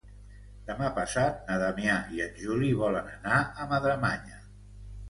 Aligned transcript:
Demà 0.69 0.87
passat 0.95 1.37
na 1.51 1.59
Damià 1.65 1.99
i 2.17 2.25
en 2.27 2.35
Juli 2.45 2.73
volen 2.81 3.13
anar 3.19 3.39
a 3.67 3.71
Madremanya. 3.77 4.43